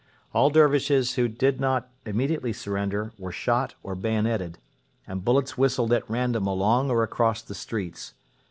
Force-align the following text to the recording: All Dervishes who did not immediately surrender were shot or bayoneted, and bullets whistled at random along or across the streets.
All 0.33 0.49
Dervishes 0.49 1.13
who 1.13 1.27
did 1.27 1.59
not 1.59 1.87
immediately 2.07 2.53
surrender 2.53 3.13
were 3.19 3.31
shot 3.31 3.75
or 3.83 3.93
bayoneted, 3.93 4.57
and 5.05 5.23
bullets 5.23 5.59
whistled 5.59 5.93
at 5.93 6.09
random 6.09 6.47
along 6.47 6.89
or 6.89 7.03
across 7.03 7.43
the 7.43 7.53
streets. 7.53 8.15